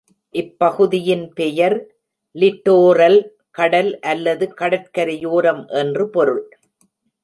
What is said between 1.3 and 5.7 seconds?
பெயர் லிட்டோரல், கடல் அல்லது கடற்கரையோரம்